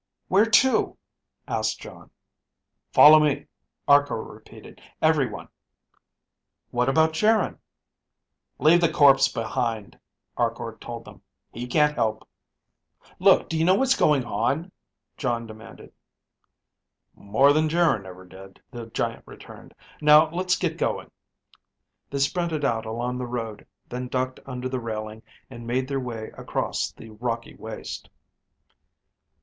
[0.29, 0.97] "Where to?"
[1.47, 2.09] asked Jon.
[2.91, 3.45] "Follow me,"
[3.87, 4.81] Arkor repeated.
[4.99, 5.47] "Everyone."
[6.71, 7.59] "What about Geryn?"
[8.57, 9.99] "Leave that corpse behind,"
[10.37, 11.21] Arkor told them.
[11.51, 12.27] "He can't help."
[13.19, 14.71] "Look, do you know what's going on?"
[15.17, 15.93] Jon demanded.
[17.13, 19.75] "More than Geryn ever did," the giant returned.
[20.01, 21.11] "Now let's get going."
[22.09, 26.31] They sprinted out along the road, then ducked under the railing and made their way
[26.39, 28.09] across the rocky waste.